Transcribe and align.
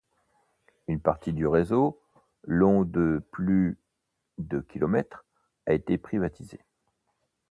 Une 0.87 0.99
partie 0.99 1.31
du 1.31 1.45
réseau, 1.45 2.01
long 2.45 2.85
de 2.85 3.23
plus 3.31 3.77
de 4.39 4.59
kilomètres, 4.61 5.25
a 5.67 5.73
été 5.73 5.99
privatisée. 5.99 6.65